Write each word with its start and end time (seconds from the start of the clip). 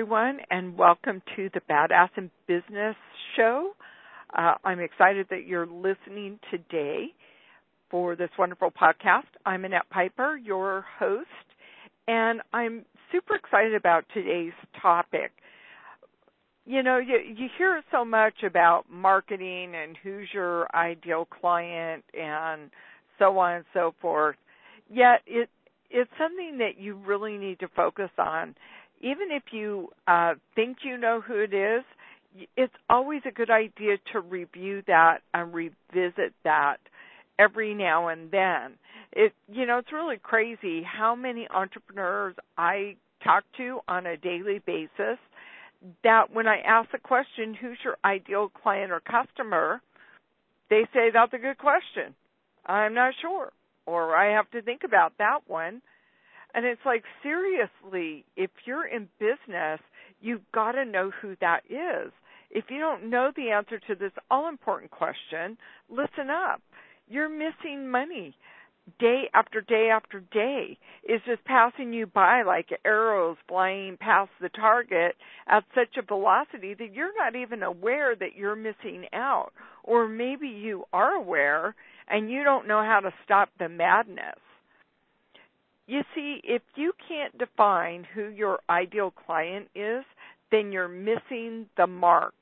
everyone, 0.00 0.38
and 0.50 0.78
welcome 0.78 1.20
to 1.36 1.50
the 1.52 1.60
Badass 1.68 2.08
in 2.16 2.30
Business 2.46 2.96
show. 3.36 3.72
Uh, 4.34 4.54
I'm 4.64 4.80
excited 4.80 5.26
that 5.28 5.46
you're 5.46 5.66
listening 5.66 6.38
today 6.50 7.08
for 7.90 8.16
this 8.16 8.30
wonderful 8.38 8.70
podcast. 8.70 9.26
I'm 9.44 9.66
Annette 9.66 9.90
Pieper, 9.92 10.38
your 10.38 10.86
host, 10.98 11.26
and 12.08 12.40
I'm 12.54 12.86
super 13.12 13.34
excited 13.34 13.74
about 13.74 14.06
today's 14.14 14.54
topic. 14.80 15.32
You 16.64 16.82
know, 16.82 16.96
you, 16.96 17.18
you 17.36 17.48
hear 17.58 17.82
so 17.92 18.02
much 18.02 18.42
about 18.42 18.84
marketing 18.90 19.74
and 19.74 19.98
who's 20.02 20.28
your 20.32 20.74
ideal 20.74 21.26
client 21.26 22.04
and 22.18 22.70
so 23.18 23.36
on 23.36 23.56
and 23.56 23.64
so 23.74 23.94
forth. 24.00 24.36
Yet 24.88 25.20
it 25.26 25.50
it's 25.90 26.10
something 26.16 26.58
that 26.58 26.80
you 26.80 26.94
really 26.94 27.36
need 27.36 27.58
to 27.58 27.68
focus 27.76 28.10
on 28.16 28.54
even 29.00 29.30
if 29.30 29.42
you 29.52 29.88
uh, 30.06 30.34
think 30.54 30.78
you 30.82 30.96
know 30.96 31.20
who 31.20 31.40
it 31.40 31.54
is, 31.54 31.84
it's 32.56 32.74
always 32.88 33.22
a 33.26 33.32
good 33.32 33.50
idea 33.50 33.96
to 34.12 34.20
review 34.20 34.82
that 34.86 35.18
and 35.34 35.52
revisit 35.52 36.32
that 36.44 36.76
every 37.38 37.74
now 37.74 38.08
and 38.08 38.30
then. 38.30 38.74
It 39.12 39.32
you 39.50 39.66
know, 39.66 39.78
it's 39.78 39.92
really 39.92 40.18
crazy 40.22 40.82
how 40.82 41.14
many 41.14 41.48
entrepreneurs 41.48 42.36
I 42.56 42.96
talk 43.24 43.44
to 43.56 43.80
on 43.88 44.06
a 44.06 44.16
daily 44.16 44.60
basis 44.64 45.18
that 46.04 46.32
when 46.32 46.46
I 46.46 46.58
ask 46.58 46.90
the 46.92 46.98
question, 46.98 47.54
who's 47.54 47.78
your 47.82 47.96
ideal 48.04 48.50
client 48.62 48.92
or 48.92 49.00
customer, 49.00 49.80
they 50.68 50.82
say 50.92 51.10
that's 51.12 51.32
a 51.32 51.38
good 51.38 51.58
question. 51.58 52.14
I'm 52.66 52.94
not 52.94 53.14
sure 53.20 53.50
or 53.86 54.14
I 54.14 54.34
have 54.36 54.50
to 54.52 54.62
think 54.62 54.82
about 54.84 55.14
that 55.18 55.40
one. 55.46 55.82
And 56.54 56.64
it's 56.64 56.80
like, 56.84 57.04
seriously, 57.22 58.24
if 58.36 58.50
you're 58.64 58.86
in 58.86 59.08
business, 59.18 59.80
you've 60.20 60.50
got 60.52 60.72
to 60.72 60.84
know 60.84 61.10
who 61.22 61.36
that 61.40 61.62
is. 61.68 62.12
If 62.50 62.64
you 62.68 62.78
don't 62.80 63.10
know 63.10 63.30
the 63.34 63.50
answer 63.50 63.78
to 63.78 63.94
this 63.94 64.12
all 64.30 64.48
important 64.48 64.90
question, 64.90 65.56
listen 65.88 66.30
up. 66.30 66.60
You're 67.08 67.28
missing 67.28 67.88
money 67.88 68.34
day 68.98 69.24
after 69.34 69.60
day 69.60 69.88
after 69.92 70.20
day 70.32 70.78
is 71.08 71.20
just 71.26 71.44
passing 71.44 71.92
you 71.92 72.06
by 72.06 72.42
like 72.42 72.68
arrows 72.84 73.36
flying 73.48 73.96
past 73.98 74.30
the 74.40 74.48
target 74.48 75.14
at 75.46 75.64
such 75.74 75.96
a 75.96 76.02
velocity 76.02 76.74
that 76.74 76.92
you're 76.92 77.16
not 77.16 77.36
even 77.36 77.62
aware 77.62 78.16
that 78.16 78.36
you're 78.36 78.56
missing 78.56 79.06
out. 79.12 79.52
Or 79.84 80.08
maybe 80.08 80.48
you 80.48 80.84
are 80.92 81.12
aware 81.12 81.74
and 82.08 82.30
you 82.30 82.42
don't 82.42 82.68
know 82.68 82.82
how 82.82 83.00
to 83.00 83.12
stop 83.24 83.50
the 83.58 83.68
madness. 83.68 84.38
You 85.90 86.02
see, 86.14 86.40
if 86.44 86.62
you 86.76 86.92
can't 87.08 87.36
define 87.36 88.06
who 88.14 88.28
your 88.28 88.60
ideal 88.70 89.10
client 89.10 89.66
is, 89.74 90.04
then 90.52 90.70
you're 90.70 90.86
missing 90.86 91.66
the 91.76 91.88
mark 91.88 92.34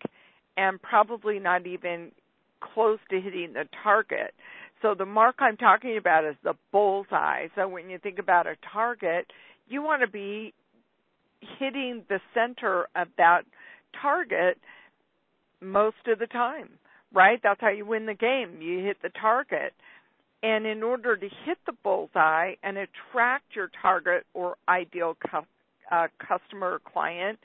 and 0.58 0.80
probably 0.82 1.38
not 1.38 1.66
even 1.66 2.12
close 2.60 2.98
to 3.08 3.18
hitting 3.18 3.54
the 3.54 3.64
target. 3.82 4.34
So 4.82 4.94
the 4.94 5.06
mark 5.06 5.36
I'm 5.38 5.56
talking 5.56 5.96
about 5.96 6.26
is 6.26 6.36
the 6.44 6.52
bullseye. 6.72 7.46
So 7.56 7.66
when 7.68 7.88
you 7.88 7.98
think 7.98 8.18
about 8.18 8.46
a 8.46 8.56
target, 8.70 9.24
you 9.66 9.80
want 9.80 10.02
to 10.02 10.08
be 10.08 10.52
hitting 11.58 12.02
the 12.10 12.20
center 12.34 12.86
of 12.94 13.08
that 13.16 13.44
target 14.02 14.58
most 15.62 16.06
of 16.06 16.18
the 16.18 16.26
time, 16.26 16.68
right? 17.14 17.40
That's 17.42 17.62
how 17.62 17.70
you 17.70 17.86
win 17.86 18.04
the 18.04 18.12
game. 18.12 18.60
You 18.60 18.84
hit 18.84 18.98
the 19.02 19.08
target. 19.18 19.72
And 20.42 20.66
in 20.66 20.82
order 20.82 21.16
to 21.16 21.28
hit 21.44 21.58
the 21.66 21.72
bullseye 21.82 22.54
and 22.62 22.78
attract 22.78 23.56
your 23.56 23.70
target 23.82 24.24
or 24.34 24.56
ideal 24.68 25.16
cu- 25.30 25.46
uh, 25.90 26.08
customer 26.18 26.74
or 26.74 26.78
client, 26.78 27.38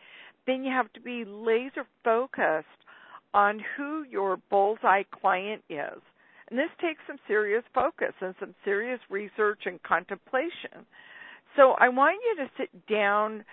then 0.46 0.64
you 0.64 0.72
have 0.72 0.92
to 0.94 1.00
be 1.00 1.26
laser 1.26 1.86
focused 2.04 2.68
on 3.34 3.60
who 3.76 4.04
your 4.04 4.38
bullseye 4.50 5.04
client 5.12 5.64
is. 5.70 6.00
And 6.50 6.60
this 6.60 6.70
takes 6.80 7.02
some 7.08 7.18
serious 7.28 7.64
focus 7.74 8.14
and 8.22 8.36
some 8.40 8.54
serious 8.64 9.00
research 9.10 9.62
and 9.66 9.82
contemplation. 9.82 10.86
So 11.56 11.72
I 11.80 11.90
want 11.90 12.18
you 12.24 12.44
to 12.44 12.52
sit 12.58 12.88
down 12.88 13.44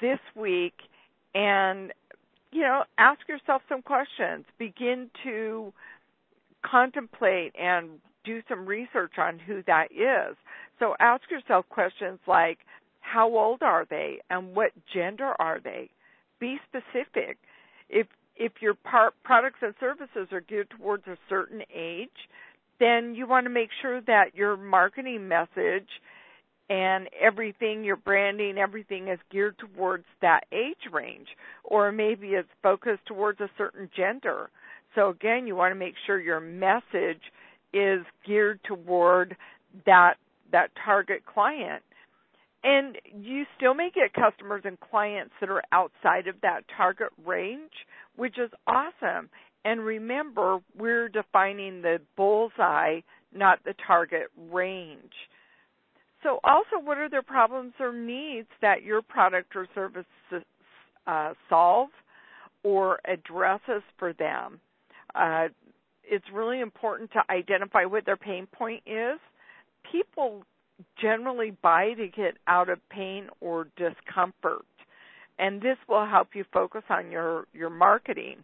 this 0.00 0.18
week 0.34 0.74
and, 1.34 1.92
you 2.52 2.62
know, 2.62 2.84
ask 2.98 3.20
yourself 3.28 3.62
some 3.68 3.80
questions. 3.80 4.44
Begin 4.58 5.10
to 5.24 5.72
contemplate 6.62 7.54
and 7.58 8.00
do 8.30 8.42
some 8.48 8.66
research 8.66 9.12
on 9.18 9.38
who 9.38 9.62
that 9.66 9.88
is. 9.90 10.36
So 10.78 10.94
ask 11.00 11.22
yourself 11.30 11.68
questions 11.68 12.18
like 12.26 12.58
how 13.00 13.28
old 13.28 13.62
are 13.62 13.86
they 13.88 14.18
and 14.30 14.54
what 14.54 14.70
gender 14.94 15.34
are 15.38 15.60
they? 15.62 15.90
Be 16.38 16.58
specific. 16.68 17.38
If 17.88 18.06
if 18.36 18.52
your 18.62 18.74
par- 18.74 19.12
products 19.24 19.58
and 19.60 19.74
services 19.80 20.28
are 20.32 20.40
geared 20.40 20.70
towards 20.70 21.06
a 21.06 21.18
certain 21.28 21.62
age, 21.74 22.08
then 22.78 23.14
you 23.14 23.26
want 23.26 23.44
to 23.44 23.50
make 23.50 23.68
sure 23.82 24.00
that 24.02 24.34
your 24.34 24.56
marketing 24.56 25.28
message 25.28 25.88
and 26.70 27.08
everything, 27.20 27.84
your 27.84 27.96
branding, 27.96 28.56
everything 28.56 29.08
is 29.08 29.18
geared 29.30 29.56
towards 29.58 30.04
that 30.22 30.44
age 30.52 30.90
range, 30.90 31.26
or 31.64 31.92
maybe 31.92 32.28
it's 32.28 32.48
focused 32.62 33.04
towards 33.06 33.40
a 33.40 33.50
certain 33.58 33.90
gender. 33.94 34.48
So 34.94 35.10
again, 35.10 35.46
you 35.46 35.56
want 35.56 35.72
to 35.72 35.78
make 35.78 35.94
sure 36.06 36.18
your 36.18 36.40
message 36.40 37.20
is 37.72 38.04
geared 38.26 38.60
toward 38.64 39.36
that 39.86 40.14
that 40.52 40.70
target 40.84 41.24
client. 41.26 41.82
And 42.62 42.96
you 43.14 43.44
still 43.56 43.72
may 43.74 43.90
get 43.94 44.12
customers 44.12 44.62
and 44.64 44.78
clients 44.80 45.32
that 45.40 45.48
are 45.48 45.62
outside 45.72 46.26
of 46.26 46.34
that 46.42 46.64
target 46.76 47.08
range, 47.24 47.72
which 48.16 48.38
is 48.38 48.50
awesome. 48.66 49.30
And 49.64 49.80
remember, 49.80 50.58
we're 50.78 51.08
defining 51.08 51.82
the 51.82 52.00
bullseye, 52.16 53.00
not 53.34 53.60
the 53.64 53.74
target 53.86 54.28
range. 54.50 55.12
So, 56.22 56.38
also, 56.44 56.82
what 56.82 56.98
are 56.98 57.08
their 57.08 57.22
problems 57.22 57.72
or 57.80 57.94
needs 57.94 58.48
that 58.60 58.82
your 58.82 59.00
product 59.00 59.56
or 59.56 59.66
service 59.74 60.04
uh, 61.06 61.32
solve 61.48 61.88
or 62.62 63.00
addresses 63.06 63.82
for 63.98 64.12
them? 64.12 64.60
Uh, 65.14 65.48
it's 66.10 66.26
really 66.32 66.60
important 66.60 67.12
to 67.12 67.22
identify 67.30 67.84
what 67.84 68.04
their 68.04 68.16
pain 68.16 68.46
point 68.46 68.82
is. 68.84 69.18
People 69.90 70.42
generally 71.00 71.52
buy 71.62 71.92
to 71.94 72.08
get 72.08 72.36
out 72.46 72.68
of 72.68 72.78
pain 72.90 73.28
or 73.40 73.68
discomfort, 73.76 74.66
and 75.38 75.62
this 75.62 75.78
will 75.88 76.06
help 76.06 76.28
you 76.34 76.44
focus 76.52 76.82
on 76.90 77.10
your 77.10 77.46
your 77.54 77.70
marketing. 77.70 78.36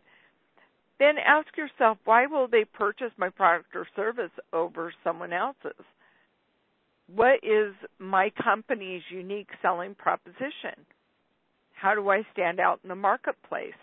Then 0.98 1.16
ask 1.18 1.48
yourself, 1.58 1.98
why 2.04 2.26
will 2.26 2.48
they 2.48 2.64
purchase 2.64 3.12
my 3.18 3.28
product 3.28 3.74
or 3.74 3.86
service 3.94 4.30
over 4.52 4.94
someone 5.04 5.32
else's? 5.32 5.84
What 7.14 7.40
is 7.42 7.74
my 7.98 8.32
company's 8.42 9.02
unique 9.10 9.50
selling 9.60 9.94
proposition? 9.94 10.86
How 11.74 11.94
do 11.94 12.08
I 12.08 12.22
stand 12.32 12.60
out 12.60 12.80
in 12.82 12.88
the 12.88 12.94
marketplace? 12.94 13.74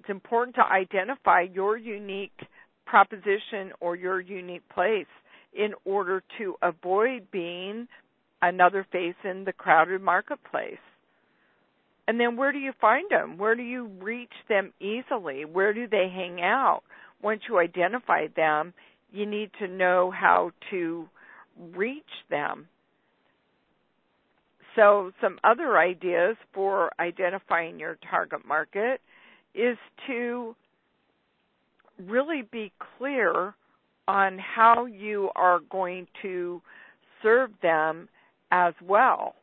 It's 0.00 0.08
important 0.08 0.56
to 0.56 0.62
identify 0.64 1.42
your 1.42 1.76
unique 1.76 2.38
proposition 2.86 3.72
or 3.80 3.94
your 3.96 4.18
unique 4.18 4.66
place 4.70 5.06
in 5.52 5.74
order 5.84 6.22
to 6.38 6.56
avoid 6.62 7.30
being 7.30 7.86
another 8.40 8.86
face 8.90 9.14
in 9.24 9.44
the 9.44 9.52
crowded 9.52 10.00
marketplace. 10.00 10.78
And 12.08 12.18
then 12.18 12.36
where 12.36 12.50
do 12.50 12.58
you 12.58 12.72
find 12.80 13.10
them? 13.10 13.36
Where 13.36 13.54
do 13.54 13.62
you 13.62 13.90
reach 14.00 14.32
them 14.48 14.72
easily? 14.80 15.44
Where 15.44 15.74
do 15.74 15.86
they 15.86 16.08
hang 16.12 16.40
out? 16.40 16.80
Once 17.22 17.42
you 17.46 17.58
identify 17.58 18.28
them, 18.34 18.72
you 19.12 19.26
need 19.26 19.50
to 19.58 19.68
know 19.68 20.10
how 20.10 20.52
to 20.70 21.08
reach 21.76 22.04
them. 22.30 22.68
So, 24.76 25.12
some 25.20 25.38
other 25.44 25.76
ideas 25.76 26.36
for 26.54 26.90
identifying 26.98 27.78
your 27.78 27.98
target 28.08 28.46
market 28.46 29.00
is 29.54 29.76
to 30.06 30.54
really 32.06 32.42
be 32.50 32.72
clear 32.98 33.54
on 34.08 34.38
how 34.38 34.86
you 34.86 35.30
are 35.36 35.60
going 35.70 36.06
to 36.22 36.60
serve 37.22 37.50
them 37.62 38.08
as 38.50 38.74
well. 38.82 39.34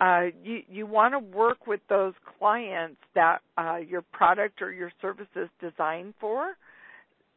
Uh, 0.00 0.26
you 0.44 0.62
you 0.70 0.86
want 0.86 1.12
to 1.12 1.18
work 1.18 1.66
with 1.66 1.80
those 1.88 2.14
clients 2.38 3.00
that 3.16 3.38
uh, 3.56 3.76
your 3.76 4.02
product 4.02 4.62
or 4.62 4.70
your 4.70 4.92
service 5.02 5.26
is 5.34 5.48
designed 5.60 6.14
for, 6.20 6.54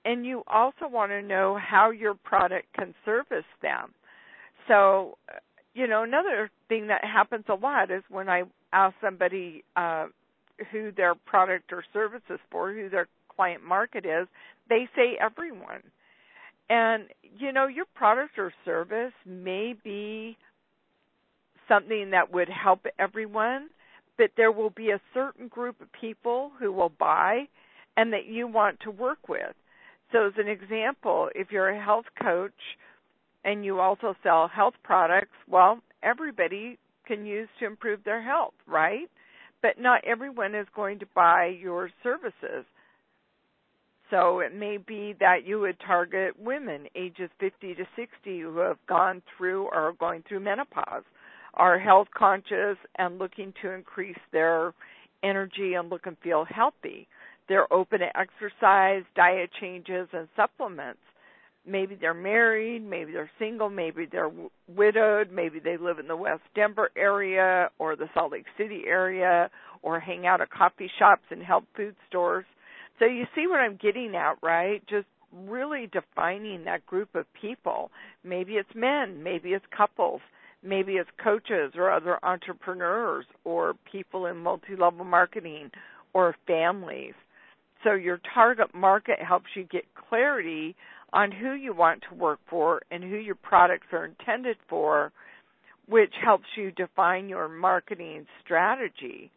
and 0.06 0.26
you 0.26 0.44
also 0.48 0.88
want 0.88 1.12
to 1.12 1.24
know 1.24 1.58
how 1.60 1.90
your 1.90 2.14
product 2.14 2.68
can 2.78 2.94
service 3.04 3.46
them. 3.64 3.92
So, 4.68 5.18
you 5.74 5.88
know, 5.88 6.04
another 6.04 6.52
thing 6.70 6.88
that 6.88 7.04
happens 7.04 7.46
a 7.50 7.56
lot 7.56 7.90
is 7.90 8.04
when 8.10 8.30
I 8.30 8.44
ask 8.74 8.96
somebody 9.02 9.64
uh, 9.76 10.08
who 10.72 10.92
their 10.92 11.16
product 11.16 11.72
or 11.72 11.84
service 11.94 12.22
is 12.30 12.40
for, 12.50 12.74
who 12.74 12.90
their 12.90 13.08
client 13.36 13.64
market 13.64 14.06
is, 14.06 14.28
they 14.70 14.88
say 14.96 15.18
everyone. 15.20 15.82
And 16.70 17.06
you 17.38 17.52
know, 17.52 17.68
your 17.68 17.86
product 17.96 18.38
or 18.38 18.54
service 18.64 19.14
may 19.26 19.74
be 19.84 20.38
something 21.68 22.12
that 22.12 22.34
would 22.34 22.50
help 22.50 22.86
everyone, 23.00 23.70
but 24.18 24.32
there 24.38 24.52
will 24.52 24.70
be 24.70 24.92
a 24.92 25.02
certain 25.14 25.48
group 25.48 25.80
of 25.82 25.88
people 26.00 26.52
who 26.60 26.72
will 26.72 26.92
buy 27.00 27.46
and 27.98 28.14
that 28.14 28.26
you 28.26 28.48
want 28.48 28.80
to 28.82 28.92
work 28.92 29.28
with. 29.28 29.54
So, 30.12 30.28
as 30.28 30.34
an 30.38 30.48
example, 30.48 31.30
if 31.36 31.52
you're 31.52 31.70
a 31.70 31.84
health 31.84 32.06
coach 32.22 32.52
and 33.44 33.64
you 33.66 33.80
also 33.80 34.16
sell 34.24 34.48
health 34.48 34.74
products, 34.84 35.36
well, 35.50 35.80
everybody 36.04 36.78
can 37.06 37.26
use 37.26 37.48
to 37.60 37.66
improve 37.66 38.04
their 38.04 38.22
health, 38.22 38.54
right? 38.68 39.10
But 39.62 39.80
not 39.80 40.04
everyone 40.06 40.56
is 40.56 40.68
going 40.76 41.00
to 41.00 41.06
buy 41.14 41.56
your 41.62 41.90
services. 42.04 42.66
So 44.10 44.40
it 44.40 44.54
may 44.54 44.78
be 44.78 45.16
that 45.20 45.46
you 45.46 45.60
would 45.62 45.80
target 45.80 46.38
women 46.38 46.88
ages 46.96 47.30
50 47.40 47.76
to 47.76 47.86
60 47.96 48.40
who 48.42 48.58
have 48.58 48.78
gone 48.88 49.22
through 49.38 49.64
or 49.66 49.76
are 49.76 49.94
going 49.94 50.24
through 50.28 50.42
menopause, 50.42 51.04
are 51.54 51.80
health 51.80 52.10
conscious 52.14 52.78
and 52.98 53.20
looking 53.20 53.54
to 53.62 53.72
increase 53.72 54.20
their 54.34 54.74
energy 55.24 55.76
and 55.76 55.90
look 55.90 56.08
and 56.08 56.18
feel 56.24 56.46
healthy. 56.50 57.08
They're 57.48 57.72
open 57.72 58.00
to 58.00 58.18
exercise, 58.18 59.04
diet 59.16 59.50
changes, 59.60 60.08
and 60.14 60.28
supplements. 60.36 61.00
Maybe 61.66 61.96
they're 61.96 62.14
married, 62.14 62.84
maybe 62.84 63.12
they're 63.12 63.30
single, 63.38 63.70
maybe 63.70 64.08
they're 64.12 64.32
widowed, 64.68 65.32
maybe 65.32 65.60
they 65.60 65.78
live 65.78 66.00
in 66.00 66.08
the 66.08 66.16
West 66.16 66.42
Denver 66.56 66.90
area 66.98 67.70
or 67.78 67.96
the 67.96 68.10
Salt 68.16 68.32
Lake 68.32 68.46
City 68.58 68.84
area 68.88 69.50
or 69.84 70.00
hang 70.00 70.26
out 70.26 70.42
at 70.42 70.50
coffee 70.50 70.90
shops 70.98 71.24
and 71.30 71.44
health 71.44 71.66
food 71.76 71.96
stores. 72.08 72.46
So 72.98 73.06
you 73.06 73.26
see 73.36 73.46
what 73.48 73.60
I'm 73.60 73.78
getting 73.82 74.16
at, 74.16 74.38
right? 74.42 74.82
Just 74.88 75.08
really 75.34 75.88
defining 75.92 76.66
that 76.66 76.86
group 76.86 77.16
of 77.16 77.26
people. 77.40 77.92
Maybe 78.24 78.54
it's 78.54 78.74
men, 78.76 79.24
maybe 79.24 79.50
it's 79.50 79.66
couples, 79.76 80.22
maybe 80.64 80.94
it's 80.94 81.10
coaches 81.24 81.74
or 81.76 81.92
other 81.92 82.18
entrepreneurs 82.24 83.26
or 83.44 83.76
people 83.92 84.26
in 84.26 84.38
multi 84.38 84.76
level 84.76 85.06
marketing 85.06 85.72
or 86.14 86.36
families. 86.48 87.14
So 87.84 87.94
your 87.94 88.20
target 88.34 88.76
market 88.76 89.20
helps 89.20 89.48
you 89.56 89.64
get 89.64 89.86
clarity 89.96 90.76
on 91.14 91.32
who 91.32 91.54
you 91.54 91.74
want 91.74 92.04
to 92.10 92.16
work 92.16 92.40
for 92.50 92.82
and 92.90 93.04
who 93.04 93.18
your 93.18 93.36
products 93.36 93.88
are 93.92 94.06
intended 94.06 94.58
for, 94.70 95.12
which 95.88 96.14
helps 96.24 96.46
you 96.56 96.72
define 96.72 97.28
your 97.28 97.50
marketing 97.50 98.26
strategy. 98.44 99.32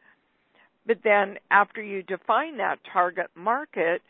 But 0.87 0.99
then 1.03 1.37
after 1.51 1.83
you 1.83 2.03
define 2.03 2.59
that 2.59 2.79
target 2.93 3.31
market, 3.35 4.03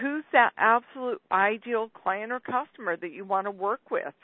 who's 0.00 0.24
that 0.32 0.52
absolute 0.56 1.20
ideal 1.30 1.90
client 2.02 2.32
or 2.32 2.40
customer 2.40 2.96
that 2.96 3.12
you 3.12 3.24
want 3.24 3.46
to 3.46 3.50
work 3.50 3.90
with? 3.90 4.14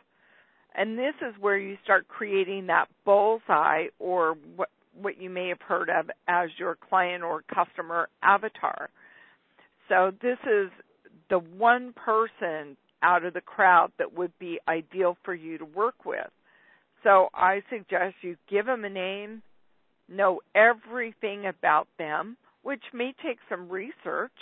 And 0.75 0.99
this 0.99 1.15
is 1.23 1.35
where 1.41 1.59
you 1.59 1.77
start 1.83 2.07
creating 2.09 2.67
that 2.67 2.89
bullseye 3.05 3.87
or 3.99 4.37
what 4.55 4.69
what 5.01 5.21
you 5.21 5.29
may 5.29 5.49
have 5.49 5.61
heard 5.61 5.91
of 5.91 6.11
as 6.27 6.49
your 6.59 6.75
client 6.89 7.23
or 7.23 7.43
customer 7.55 8.09
avatar. 8.23 8.89
So 9.89 10.11
this 10.23 10.39
is 10.45 10.71
the 11.29 11.39
one 11.39 11.93
person 11.93 12.77
out 13.03 13.25
of 13.25 13.35
the 13.35 13.41
crowd 13.41 13.93
that 13.99 14.17
would 14.17 14.33
be 14.39 14.59
ideal 14.69 15.17
for 15.25 15.35
you 15.35 15.59
to 15.59 15.65
work 15.65 16.05
with. 16.05 16.31
So 17.03 17.29
I 17.35 17.63
suggest 17.71 18.17
you 18.23 18.37
give 18.51 18.67
them 18.67 18.85
a 18.85 18.91
name, 18.91 19.43
know 20.09 20.41
everything 20.55 21.47
about 21.47 21.89
them, 21.99 22.37
which 22.63 22.83
may 22.93 23.15
take 23.23 23.39
some 23.49 23.69
research. 23.69 24.33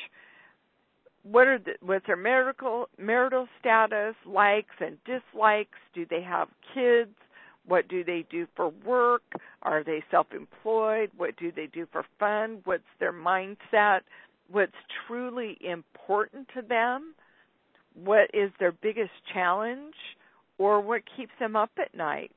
What 1.25 1.47
are 1.47 1.59
the, 1.59 1.73
what's 1.81 2.07
their 2.07 2.17
marital 2.17 2.89
marital 2.99 3.49
status, 3.61 4.15
likes 4.27 4.77
and 4.81 4.99
dislikes? 5.05 5.79
Do 5.95 6.07
they 6.09 6.23
have 6.23 6.49
kids? 6.75 7.11
What 7.67 7.89
do 7.89 8.05
they 8.05 8.27
do 8.31 8.47
for 8.55 8.73
work? 8.85 9.23
Are 9.63 9.83
they 9.83 10.03
self-employed? 10.11 11.11
What 11.17 11.37
do 11.37 11.51
they 11.51 11.67
do 11.67 11.87
for 11.91 12.05
fun? 12.19 12.61
What's 12.65 12.83
their 13.01 13.13
mindset? 13.13 14.01
What's 14.51 14.73
truly 15.07 15.57
important 15.61 16.49
to 16.55 16.63
them, 16.63 17.15
what 17.95 18.31
is 18.35 18.51
their 18.59 18.73
biggest 18.73 19.13
challenge, 19.33 19.95
or 20.59 20.81
what 20.81 21.03
keeps 21.17 21.33
them 21.39 21.57
up 21.57 21.71
at 21.79 21.95
night. 21.95 22.33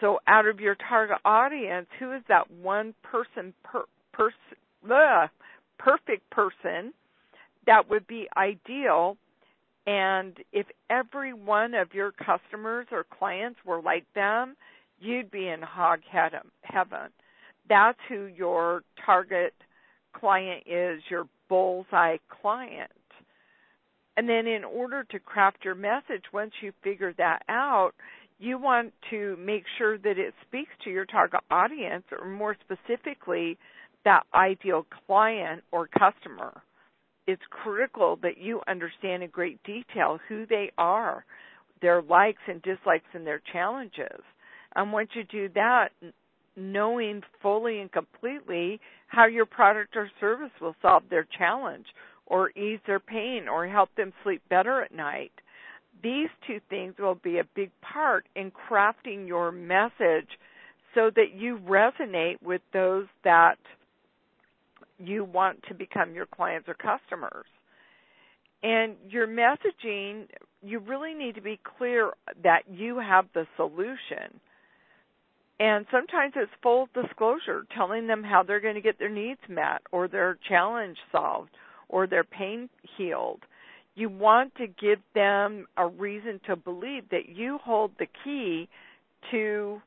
So, 0.00 0.18
out 0.26 0.46
of 0.46 0.60
your 0.60 0.76
target 0.88 1.18
audience, 1.24 1.86
who 1.98 2.12
is 2.12 2.22
that 2.28 2.50
one 2.50 2.94
person, 3.02 3.52
per, 3.62 3.84
pers, 4.12 4.32
perfect 5.78 6.30
person 6.30 6.92
that 7.66 7.90
would 7.90 8.06
be 8.06 8.26
ideal? 8.36 9.16
And 9.86 10.38
if 10.52 10.66
every 10.88 11.32
one 11.32 11.74
of 11.74 11.92
your 11.92 12.12
customers 12.12 12.86
or 12.92 13.04
clients 13.18 13.58
were 13.64 13.82
like 13.82 14.04
them, 14.14 14.56
you'd 15.00 15.30
be 15.30 15.48
in 15.48 15.60
hog 15.62 16.00
heaven. 16.10 17.10
That's 17.68 17.98
who 18.08 18.24
your 18.24 18.82
target 19.04 19.54
client 20.12 20.64
is 20.66 21.02
your 21.10 21.26
bullseye 21.48 22.16
client. 22.42 22.90
And 24.16 24.28
then 24.28 24.46
in 24.46 24.64
order 24.64 25.04
to 25.04 25.18
craft 25.18 25.64
your 25.64 25.74
message, 25.74 26.24
once 26.32 26.52
you 26.60 26.72
figure 26.82 27.14
that 27.18 27.42
out, 27.48 27.92
you 28.38 28.58
want 28.58 28.92
to 29.10 29.36
make 29.38 29.64
sure 29.78 29.98
that 29.98 30.18
it 30.18 30.34
speaks 30.46 30.70
to 30.84 30.90
your 30.90 31.04
target 31.04 31.40
audience, 31.50 32.04
or 32.10 32.26
more 32.26 32.56
specifically, 32.60 33.58
that 34.04 34.22
ideal 34.34 34.86
client 35.06 35.62
or 35.72 35.86
customer. 35.86 36.62
It's 37.26 37.42
critical 37.50 38.18
that 38.22 38.38
you 38.38 38.60
understand 38.66 39.22
in 39.22 39.30
great 39.30 39.62
detail 39.62 40.18
who 40.28 40.46
they 40.46 40.72
are, 40.78 41.24
their 41.82 42.02
likes 42.02 42.42
and 42.48 42.62
dislikes, 42.62 43.04
and 43.12 43.26
their 43.26 43.42
challenges. 43.52 44.22
And 44.74 44.92
once 44.92 45.10
you 45.14 45.24
do 45.24 45.48
that, 45.54 45.88
knowing 46.56 47.22
fully 47.40 47.80
and 47.80 47.90
completely 47.92 48.80
how 49.08 49.26
your 49.26 49.46
product 49.46 49.96
or 49.96 50.10
service 50.20 50.50
will 50.60 50.74
solve 50.82 51.04
their 51.10 51.26
challenge 51.38 51.86
or 52.26 52.50
ease 52.50 52.80
their 52.86 53.00
pain 53.00 53.48
or 53.48 53.66
help 53.66 53.90
them 53.96 54.12
sleep 54.22 54.42
better 54.48 54.82
at 54.82 54.94
night. 54.94 55.32
These 56.02 56.28
two 56.46 56.60
things 56.70 56.94
will 56.98 57.16
be 57.16 57.38
a 57.38 57.44
big 57.54 57.70
part 57.82 58.26
in 58.36 58.50
crafting 58.50 59.26
your 59.26 59.52
message 59.52 60.28
so 60.94 61.10
that 61.14 61.34
you 61.34 61.58
resonate 61.58 62.42
with 62.42 62.62
those 62.72 63.06
that 63.24 63.58
you 64.98 65.24
want 65.24 65.62
to 65.68 65.74
become 65.74 66.14
your 66.14 66.26
clients 66.26 66.68
or 66.68 66.74
customers. 66.74 67.46
And 68.62 68.96
your 69.08 69.26
messaging, 69.26 70.26
you 70.62 70.78
really 70.80 71.14
need 71.14 71.34
to 71.36 71.40
be 71.40 71.58
clear 71.78 72.12
that 72.42 72.62
you 72.70 72.98
have 72.98 73.26
the 73.34 73.46
solution 73.56 74.40
and 75.60 75.84
sometimes 75.90 76.32
it's 76.36 76.50
full 76.62 76.88
disclosure, 76.94 77.66
telling 77.76 78.06
them 78.06 78.24
how 78.24 78.42
they're 78.42 78.60
going 78.60 78.76
to 78.76 78.80
get 78.80 78.98
their 78.98 79.10
needs 79.10 79.40
met 79.46 79.82
or 79.92 80.08
their 80.08 80.38
challenge 80.48 80.96
solved 81.12 81.50
or 81.90 82.06
their 82.06 82.24
pain 82.24 82.70
healed. 82.96 83.40
You 83.94 84.08
want 84.08 84.54
to 84.54 84.66
give 84.66 85.00
them 85.14 85.66
a 85.76 85.86
reason 85.86 86.40
to 86.46 86.56
believe 86.56 87.10
that 87.10 87.28
you 87.28 87.58
hold 87.62 87.92
the 87.98 88.06
key 88.24 88.70
to 89.30 89.82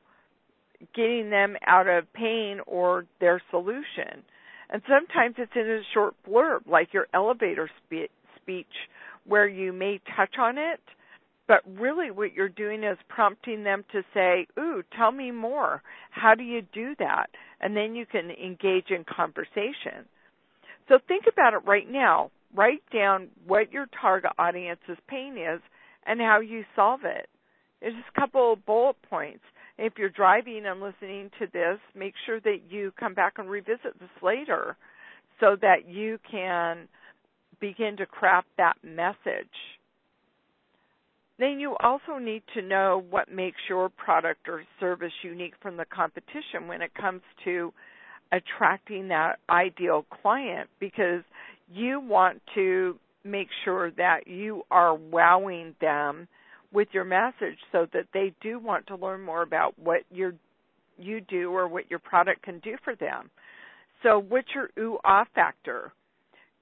getting 0.94 1.30
them 1.30 1.56
out 1.66 1.88
of 1.88 2.12
pain 2.12 2.60
or 2.68 3.06
their 3.18 3.42
solution. 3.50 4.22
And 4.70 4.80
sometimes 4.88 5.34
it's 5.38 5.52
in 5.56 5.68
a 5.68 5.80
short 5.92 6.14
blurb, 6.28 6.68
like 6.68 6.92
your 6.92 7.08
elevator 7.12 7.68
spe- 7.84 8.12
speech, 8.40 8.66
where 9.26 9.48
you 9.48 9.72
may 9.72 10.00
touch 10.16 10.36
on 10.38 10.56
it 10.56 10.80
but 11.46 11.60
really, 11.66 12.10
what 12.10 12.32
you're 12.32 12.48
doing 12.48 12.84
is 12.84 12.96
prompting 13.08 13.64
them 13.64 13.84
to 13.92 14.02
say, 14.14 14.46
Ooh, 14.58 14.82
tell 14.96 15.12
me 15.12 15.30
more. 15.30 15.82
How 16.10 16.34
do 16.34 16.42
you 16.42 16.62
do 16.72 16.94
that? 16.98 17.26
And 17.60 17.76
then 17.76 17.94
you 17.94 18.06
can 18.06 18.30
engage 18.30 18.90
in 18.90 19.04
conversation. 19.04 20.08
So 20.88 20.98
think 21.06 21.24
about 21.30 21.54
it 21.54 21.66
right 21.66 21.90
now. 21.90 22.30
Write 22.54 22.82
down 22.92 23.28
what 23.46 23.72
your 23.72 23.86
target 24.00 24.32
audience's 24.38 24.98
pain 25.08 25.36
is 25.36 25.60
and 26.06 26.20
how 26.20 26.40
you 26.40 26.64
solve 26.76 27.00
it. 27.04 27.28
There's 27.80 27.94
just 27.94 28.16
a 28.16 28.20
couple 28.20 28.52
of 28.52 28.64
bullet 28.64 28.96
points. 29.10 29.42
If 29.76 29.94
you're 29.98 30.08
driving 30.08 30.64
and 30.66 30.80
listening 30.80 31.30
to 31.40 31.46
this, 31.52 31.78
make 31.94 32.14
sure 32.24 32.40
that 32.40 32.60
you 32.70 32.92
come 32.98 33.12
back 33.12 33.34
and 33.38 33.50
revisit 33.50 33.98
this 33.98 34.08
later 34.22 34.76
so 35.40 35.56
that 35.60 35.88
you 35.88 36.18
can 36.30 36.88
begin 37.60 37.96
to 37.96 38.06
craft 38.06 38.46
that 38.56 38.76
message 38.82 39.48
then 41.38 41.58
you 41.58 41.76
also 41.80 42.18
need 42.18 42.42
to 42.54 42.62
know 42.62 43.04
what 43.10 43.30
makes 43.30 43.58
your 43.68 43.88
product 43.88 44.48
or 44.48 44.62
service 44.78 45.12
unique 45.22 45.54
from 45.60 45.76
the 45.76 45.84
competition 45.84 46.68
when 46.68 46.80
it 46.80 46.94
comes 46.94 47.22
to 47.44 47.72
attracting 48.32 49.08
that 49.08 49.38
ideal 49.50 50.04
client 50.22 50.68
because 50.80 51.22
you 51.72 52.00
want 52.00 52.40
to 52.54 52.96
make 53.24 53.48
sure 53.64 53.90
that 53.92 54.26
you 54.26 54.62
are 54.70 54.94
wowing 54.94 55.74
them 55.80 56.28
with 56.72 56.88
your 56.92 57.04
message 57.04 57.58
so 57.72 57.86
that 57.92 58.06
they 58.12 58.32
do 58.42 58.58
want 58.58 58.86
to 58.86 58.96
learn 58.96 59.20
more 59.20 59.42
about 59.42 59.78
what 59.78 60.02
you 60.10 60.32
you 60.96 61.20
do 61.20 61.50
or 61.50 61.66
what 61.66 61.90
your 61.90 61.98
product 61.98 62.42
can 62.42 62.60
do 62.60 62.76
for 62.84 62.94
them. 62.94 63.30
So 64.02 64.18
what's 64.28 64.48
your 64.54 64.70
ooh 64.78 64.98
ah 65.04 65.24
factor? 65.34 65.92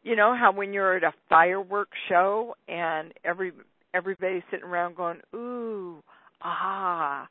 You 0.02 0.16
know 0.16 0.34
how 0.38 0.52
when 0.52 0.72
you're 0.72 0.96
at 0.96 1.04
a 1.04 1.12
fireworks 1.28 1.96
show 2.08 2.54
and 2.68 3.12
every 3.24 3.52
everybody's 3.94 4.42
sitting 4.50 4.66
around 4.66 4.96
going, 4.96 5.20
ooh, 5.34 6.02
ah. 6.42 7.28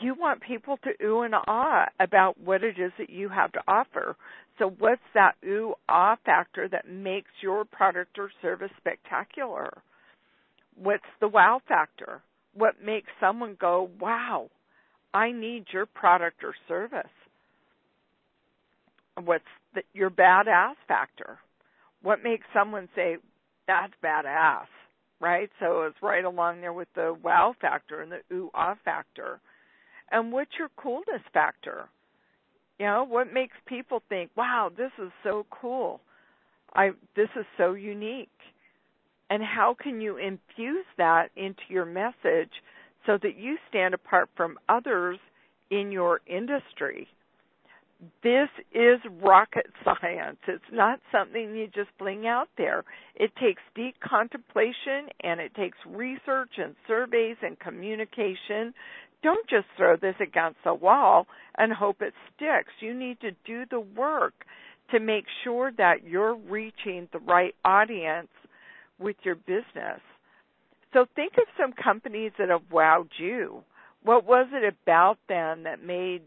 you 0.00 0.14
want 0.14 0.42
people 0.42 0.78
to 0.84 1.04
ooh 1.04 1.22
and 1.22 1.34
ah 1.46 1.86
about 2.00 2.40
what 2.40 2.64
it 2.64 2.78
is 2.78 2.92
that 2.98 3.10
you 3.10 3.28
have 3.28 3.52
to 3.52 3.60
offer. 3.68 4.16
So 4.58 4.70
what's 4.78 5.02
that 5.14 5.34
ooh 5.44 5.74
ah 5.88 6.16
factor 6.24 6.68
that 6.68 6.88
makes 6.88 7.30
your 7.42 7.64
product 7.64 8.18
or 8.18 8.30
service 8.42 8.70
spectacular? 8.78 9.82
What's 10.76 11.04
the 11.20 11.28
wow 11.28 11.60
factor? 11.68 12.22
What 12.54 12.74
makes 12.84 13.08
someone 13.20 13.56
go, 13.60 13.90
wow, 14.00 14.50
I 15.12 15.32
need 15.32 15.66
your 15.72 15.86
product 15.86 16.42
or 16.44 16.54
service? 16.68 17.10
What's 19.22 19.44
the, 19.74 19.82
your 19.92 20.10
badass 20.10 20.74
factor? 20.88 21.38
What 22.02 22.22
makes 22.22 22.44
someone 22.52 22.88
say, 22.94 23.16
that's 23.66 23.92
badass? 24.04 24.66
Right? 25.20 25.50
So 25.60 25.82
it's 25.82 25.96
right 26.02 26.24
along 26.24 26.60
there 26.60 26.72
with 26.72 26.88
the 26.94 27.16
wow 27.22 27.54
factor 27.60 28.02
and 28.02 28.12
the 28.12 28.34
ooh 28.34 28.50
ah 28.54 28.74
factor. 28.84 29.40
And 30.10 30.32
what's 30.32 30.50
your 30.58 30.68
coolness 30.76 31.22
factor? 31.32 31.88
You 32.78 32.86
know, 32.86 33.04
what 33.08 33.32
makes 33.32 33.56
people 33.66 34.02
think, 34.08 34.30
wow, 34.36 34.70
this 34.76 34.90
is 34.98 35.10
so 35.22 35.46
cool. 35.50 36.00
I 36.74 36.90
this 37.16 37.28
is 37.36 37.46
so 37.56 37.74
unique. 37.74 38.28
And 39.30 39.42
how 39.42 39.74
can 39.80 40.00
you 40.00 40.16
infuse 40.18 40.84
that 40.98 41.30
into 41.36 41.62
your 41.68 41.86
message 41.86 42.52
so 43.06 43.18
that 43.22 43.36
you 43.38 43.56
stand 43.68 43.94
apart 43.94 44.28
from 44.36 44.58
others 44.68 45.18
in 45.70 45.90
your 45.90 46.20
industry? 46.26 47.08
This 48.22 48.48
is 48.72 49.00
rocket 49.22 49.66
science. 49.84 50.38
It's 50.48 50.62
not 50.72 51.00
something 51.12 51.54
you 51.54 51.66
just 51.66 51.90
fling 51.98 52.26
out 52.26 52.48
there. 52.56 52.84
It 53.14 53.30
takes 53.36 53.62
deep 53.74 53.96
contemplation 54.00 55.08
and 55.22 55.40
it 55.40 55.54
takes 55.54 55.78
research 55.86 56.52
and 56.58 56.74
surveys 56.86 57.36
and 57.42 57.58
communication 57.58 58.74
don't 59.24 59.48
just 59.48 59.66
throw 59.76 59.96
this 59.96 60.14
against 60.20 60.58
the 60.64 60.74
wall 60.74 61.26
and 61.56 61.72
hope 61.72 62.02
it 62.02 62.12
sticks. 62.36 62.70
You 62.80 62.92
need 62.92 63.18
to 63.22 63.30
do 63.46 63.64
the 63.68 63.80
work 63.80 64.34
to 64.90 65.00
make 65.00 65.24
sure 65.42 65.72
that 65.78 66.04
you're 66.06 66.34
reaching 66.34 67.08
the 67.10 67.18
right 67.20 67.54
audience 67.64 68.28
with 68.98 69.16
your 69.24 69.34
business. 69.34 70.00
So 70.92 71.06
think 71.16 71.32
of 71.38 71.44
some 71.58 71.72
companies 71.72 72.32
that 72.38 72.50
have 72.50 72.68
wowed 72.70 73.08
you. 73.18 73.64
What 74.02 74.26
was 74.26 74.46
it 74.52 74.74
about 74.82 75.16
them 75.26 75.62
that 75.62 75.82
made 75.82 76.20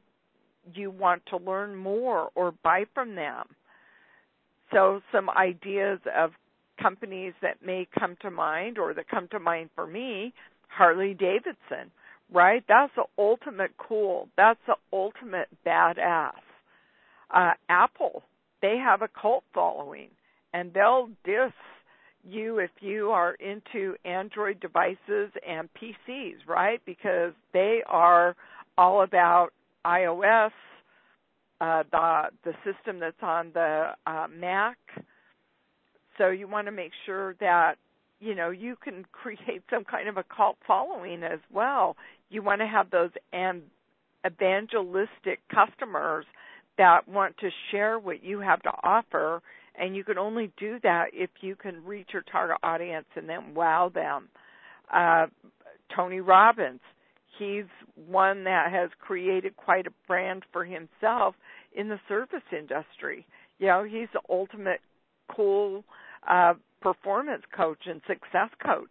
you 0.76 0.92
want 0.92 1.24
to 1.28 1.38
learn 1.38 1.76
more 1.76 2.30
or 2.36 2.54
buy 2.64 2.86
from 2.94 3.16
them? 3.16 3.46
So 4.72 5.02
some 5.12 5.30
ideas 5.30 6.00
of 6.16 6.32
companies 6.82 7.34
that 7.42 7.66
may 7.66 7.88
come 7.98 8.18
to 8.22 8.30
mind 8.30 8.78
or 8.78 8.94
that 8.94 9.08
come 9.10 9.28
to 9.30 9.40
mind 9.40 9.70
for 9.76 9.88
me, 9.88 10.34
Harley 10.68 11.14
Davidson 11.14 11.92
right? 12.32 12.64
That's 12.68 12.92
the 12.96 13.06
ultimate 13.18 13.72
cool. 13.78 14.30
That's 14.38 14.60
the 14.68 14.76
ultimate 14.92 15.48
badass. 15.66 16.32
Uh, 17.34 17.52
Apple, 17.70 18.24
they 18.62 18.78
have 18.78 19.02
a 19.02 19.10
cult 19.20 19.44
following, 19.54 20.10
and 20.54 20.74
they'll 20.74 21.10
diss 21.26 21.54
you 22.28 22.60
if 22.60 22.72
you 22.82 23.10
are 23.10 23.36
into 23.36 23.96
Android 24.04 24.60
devices 24.60 25.32
and 25.48 25.70
PCs, 25.74 26.48
right? 26.48 26.82
Because 26.86 27.34
they 27.54 27.82
are 27.88 28.36
all 28.78 29.04
about 29.04 29.50
iOS, 29.88 30.52
uh, 31.62 31.84
the 31.92 32.24
the 32.44 32.54
system 32.64 33.00
that's 33.00 33.22
on 33.22 33.52
the 33.54 33.92
uh, 34.06 34.28
Mac. 34.28 34.78
So 36.18 36.30
you 36.30 36.48
want 36.48 36.68
to 36.68 36.72
make 36.72 36.92
sure 37.06 37.36
that 37.40 37.76
you 38.20 38.36
know 38.36 38.50
you 38.50 38.76
can 38.84 39.06
create 39.12 39.64
some 39.70 39.84
kind 39.86 40.10
of 40.10 40.18
a 40.18 40.24
cult 40.24 40.58
following 40.68 41.24
as 41.24 41.40
well. 41.52 41.96
You 42.30 42.44
want 42.44 42.62
to 42.62 42.68
have 42.68 42.92
those 42.92 43.12
and 43.32 43.62
evangelistic 44.26 45.40
customers 45.54 46.26
that 46.78 47.08
want 47.08 47.38
to 47.38 47.50
share 47.72 47.98
what 47.98 48.24
you 48.24 48.40
have 48.40 48.62
to 48.64 48.72
offer. 48.84 49.42
And 49.80 49.96
you 49.96 50.04
can 50.04 50.18
only 50.18 50.52
do 50.60 50.80
that 50.84 51.06
if 51.14 51.30
you 51.42 51.56
can 51.56 51.86
reach 51.86 52.10
your 52.12 52.24
target 52.24 52.58
audience 52.64 53.06
and 53.16 53.30
then 53.30 53.54
wow 53.54 53.92
them. 53.94 54.28
Uh, 54.94 55.28
tony 55.96 56.20
robbins 56.20 56.80
he's 57.38 57.66
one 57.96 58.44
that 58.46 58.72
has 58.72 58.90
created 59.00 59.58
quite 59.58 59.88
a 59.88 59.92
brand 60.08 60.44
for 60.52 60.66
himself 60.66 61.36
in 61.76 61.90
the 61.90 62.00
service 62.08 62.44
industry. 62.52 63.26
You 63.60 63.68
know 63.68 63.84
he's 63.84 64.10
the 64.14 64.22
ultimate 64.30 64.82
cool 65.34 65.84
uh, 66.28 66.54
performance 66.82 67.44
coach 67.56 67.80
and 67.86 68.02
success 68.08 68.50
coach. 68.64 68.90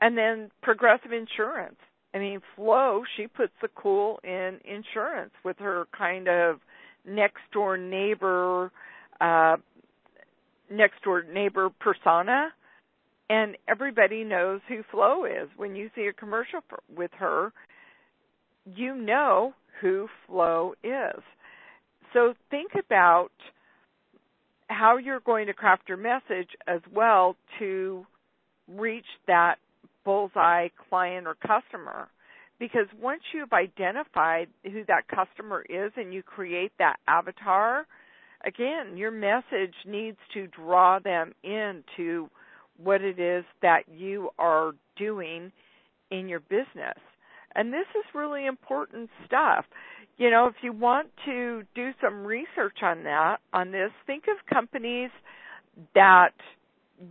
And 0.00 0.16
then 0.16 0.50
progressive 0.62 1.12
insurance. 1.12 1.78
I 2.14 2.18
mean, 2.18 2.40
Flo, 2.54 3.02
she 3.16 3.26
puts 3.26 3.52
the 3.60 3.68
cool 3.74 4.20
in 4.22 4.58
insurance 4.64 5.32
with 5.44 5.58
her 5.58 5.86
kind 5.96 6.28
of 6.28 6.60
next 7.06 7.40
door 7.52 7.76
neighbor, 7.76 8.70
uh, 9.20 9.56
next 10.70 11.02
door 11.02 11.22
neighbor 11.22 11.70
persona, 11.80 12.48
and 13.28 13.56
everybody 13.68 14.24
knows 14.24 14.60
who 14.68 14.82
Flo 14.90 15.24
is. 15.24 15.48
When 15.56 15.74
you 15.74 15.90
see 15.94 16.06
a 16.06 16.12
commercial 16.12 16.60
for, 16.68 16.80
with 16.94 17.10
her, 17.18 17.52
you 18.64 18.94
know 18.94 19.54
who 19.80 20.08
Flo 20.26 20.74
is. 20.82 21.22
So 22.12 22.34
think 22.50 22.72
about 22.78 23.30
how 24.68 24.96
you're 24.96 25.20
going 25.20 25.46
to 25.46 25.54
craft 25.54 25.88
your 25.88 25.98
message 25.98 26.50
as 26.66 26.80
well 26.92 27.36
to 27.58 28.06
reach 28.68 29.06
that 29.26 29.56
bullseye 30.04 30.68
client 30.88 31.26
or 31.26 31.34
customer 31.34 32.08
because 32.58 32.86
once 33.00 33.20
you've 33.34 33.52
identified 33.52 34.48
who 34.64 34.84
that 34.86 35.06
customer 35.08 35.64
is 35.68 35.92
and 35.96 36.14
you 36.14 36.22
create 36.22 36.72
that 36.78 36.96
avatar 37.06 37.86
again 38.44 38.96
your 38.96 39.10
message 39.10 39.74
needs 39.84 40.16
to 40.32 40.46
draw 40.48 40.98
them 40.98 41.32
into 41.42 42.28
what 42.82 43.02
it 43.02 43.18
is 43.18 43.44
that 43.62 43.82
you 43.88 44.30
are 44.38 44.72
doing 44.96 45.52
in 46.10 46.28
your 46.28 46.40
business 46.40 46.98
and 47.54 47.72
this 47.72 47.86
is 47.98 48.04
really 48.14 48.46
important 48.46 49.10
stuff 49.26 49.64
you 50.18 50.30
know 50.30 50.46
if 50.46 50.54
you 50.62 50.72
want 50.72 51.08
to 51.24 51.62
do 51.74 51.90
some 52.00 52.24
research 52.24 52.78
on 52.82 53.02
that 53.04 53.38
on 53.52 53.70
this 53.72 53.90
think 54.06 54.24
of 54.28 54.54
companies 54.54 55.10
that 55.94 56.32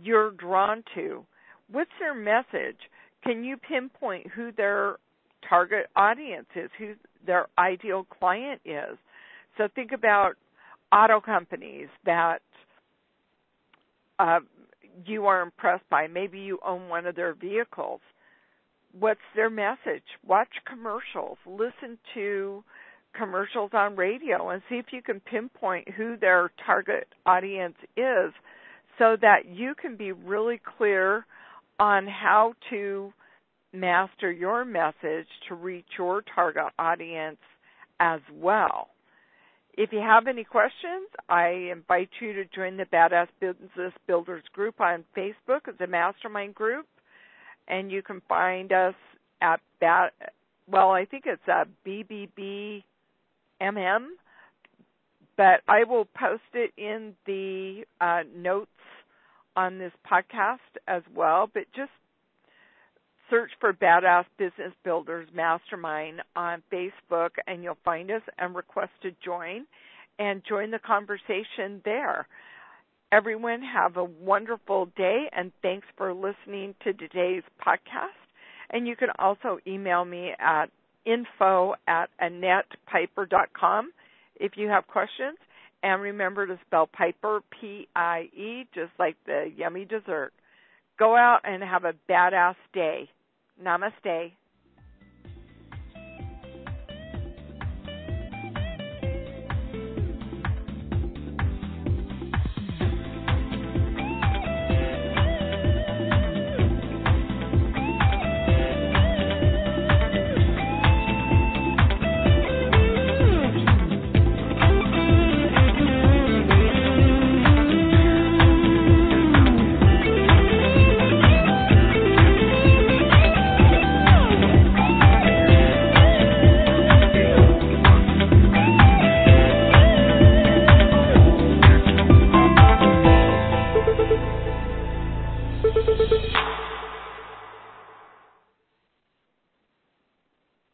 you're 0.02 0.30
drawn 0.32 0.82
to 0.94 1.24
what's 1.70 1.90
their 1.98 2.14
message? 2.14 2.78
Can 3.22 3.44
you 3.44 3.56
pinpoint 3.56 4.28
who 4.28 4.52
their 4.52 4.96
target 5.48 5.86
audience 5.96 6.46
is, 6.54 6.70
who 6.78 6.94
their 7.26 7.46
ideal 7.58 8.06
client 8.18 8.60
is? 8.64 8.96
So 9.58 9.68
think 9.74 9.92
about 9.92 10.34
auto 10.92 11.20
companies 11.20 11.88
that 12.04 12.40
uh, 14.18 14.40
you 15.04 15.26
are 15.26 15.42
impressed 15.42 15.88
by. 15.90 16.06
Maybe 16.06 16.38
you 16.38 16.58
own 16.64 16.88
one 16.88 17.06
of 17.06 17.16
their 17.16 17.34
vehicles. 17.34 18.00
What's 18.98 19.20
their 19.34 19.50
message? 19.50 20.04
Watch 20.26 20.48
commercials, 20.66 21.38
listen 21.46 21.98
to 22.14 22.64
commercials 23.16 23.70
on 23.74 23.96
radio, 23.96 24.50
and 24.50 24.62
see 24.68 24.76
if 24.76 24.86
you 24.92 25.02
can 25.02 25.20
pinpoint 25.20 25.88
who 25.90 26.16
their 26.16 26.50
target 26.64 27.08
audience 27.26 27.76
is 27.96 28.32
so 28.98 29.16
that 29.20 29.46
you 29.46 29.74
can 29.80 29.96
be 29.96 30.12
really 30.12 30.60
clear 30.78 31.26
on 31.78 32.06
how 32.06 32.54
to 32.70 33.12
master 33.72 34.30
your 34.32 34.64
message 34.64 35.26
to 35.48 35.54
reach 35.54 35.86
your 35.98 36.22
target 36.34 36.72
audience 36.78 37.38
as 38.00 38.20
well. 38.32 38.88
If 39.76 39.92
you 39.92 39.98
have 39.98 40.26
any 40.26 40.42
questions, 40.42 41.08
I 41.28 41.70
invite 41.70 42.08
you 42.20 42.32
to 42.32 42.44
join 42.46 42.78
the 42.78 42.86
Badass 42.86 43.28
Business 43.40 43.92
Builders 44.06 44.44
group 44.54 44.80
on 44.80 45.04
Facebook. 45.14 45.68
It's 45.68 45.80
a 45.80 45.86
mastermind 45.86 46.54
group, 46.54 46.86
and 47.68 47.92
you 47.92 48.02
can 48.02 48.22
find 48.26 48.72
us 48.72 48.94
at 49.42 49.60
that. 49.82 50.10
Well, 50.66 50.92
I 50.92 51.04
think 51.04 51.24
it's 51.26 51.46
a 51.46 51.66
BBBMM, 51.86 52.82
but 55.36 55.60
I 55.68 55.84
will 55.84 56.06
post 56.18 56.42
it 56.54 56.72
in 56.78 57.14
the 57.26 57.84
uh, 58.00 58.22
notes 58.34 58.70
on 59.56 59.78
this 59.78 59.92
podcast 60.10 60.58
as 60.88 61.02
well, 61.14 61.50
but 61.52 61.64
just 61.74 61.90
search 63.30 63.50
for 63.60 63.72
Badass 63.72 64.24
Business 64.38 64.72
Builders 64.84 65.28
Mastermind 65.34 66.22
on 66.34 66.62
Facebook 66.72 67.30
and 67.46 67.62
you'll 67.62 67.78
find 67.84 68.10
us 68.10 68.22
and 68.38 68.54
request 68.54 68.92
to 69.02 69.10
join 69.24 69.66
and 70.18 70.42
join 70.48 70.70
the 70.70 70.78
conversation 70.78 71.80
there. 71.84 72.26
Everyone 73.12 73.62
have 73.62 73.96
a 73.96 74.04
wonderful 74.04 74.86
day 74.96 75.28
and 75.32 75.52
thanks 75.62 75.86
for 75.96 76.12
listening 76.12 76.74
to 76.84 76.92
today's 76.92 77.42
podcast. 77.64 78.18
And 78.70 78.86
you 78.86 78.96
can 78.96 79.10
also 79.18 79.58
email 79.66 80.04
me 80.04 80.32
at 80.38 80.66
info 81.04 81.74
at 81.86 82.10
annettepieper.com 82.20 83.92
if 84.36 84.52
you 84.56 84.68
have 84.68 84.86
questions. 84.86 85.38
And 85.82 86.02
remember 86.02 86.46
to 86.46 86.58
spell 86.66 86.88
Pieper, 86.88 87.42
P 87.50 87.86
I 87.94 88.28
E, 88.36 88.66
just 88.74 88.90
like 88.98 89.16
the 89.24 89.52
yummy 89.56 89.84
dessert. 89.84 90.32
Go 90.98 91.14
out 91.14 91.40
and 91.44 91.62
have 91.62 91.84
a 91.84 91.94
badass 92.10 92.56
day. 92.72 93.08
Namaste. 93.62 94.36